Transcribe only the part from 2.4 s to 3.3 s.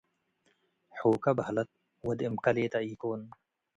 ሌጠ ኢኮን።